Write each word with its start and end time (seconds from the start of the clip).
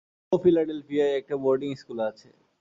ও 0.31 0.35
ফিলাডেলফিয়ায় 0.37 1.17
একটা 1.17 1.35
বোর্ডিং 1.37 1.71
স্কুলে 1.75 2.03
আছে। 2.03 2.29